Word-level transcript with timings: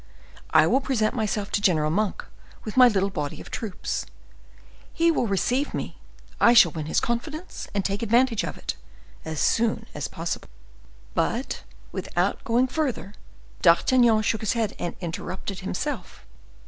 I 0.49 0.65
will 0.65 0.81
present 0.81 1.13
myself 1.13 1.51
to 1.51 1.61
General 1.61 1.91
Monk 1.91 2.25
with 2.63 2.75
my 2.75 2.87
little 2.87 3.11
body 3.11 3.39
of 3.39 3.51
troops. 3.51 4.07
He 4.91 5.11
will 5.11 5.27
receive 5.27 5.75
me. 5.75 5.99
I 6.39 6.55
shall 6.55 6.71
win 6.71 6.87
his 6.87 6.99
confidence, 6.99 7.67
and 7.75 7.85
take 7.85 8.01
advantage 8.01 8.43
of 8.43 8.57
it, 8.57 8.75
as 9.25 9.39
soon 9.39 9.85
as 9.93 10.07
possible." 10.07 10.49
But 11.13 11.61
without 11.91 12.43
going 12.43 12.65
further, 12.67 13.13
D'Artagnan 13.61 14.23
shook 14.23 14.41
his 14.41 14.53
head 14.53 14.75
and 14.79 14.95
interrupted 15.01 15.59
himself. 15.59 16.25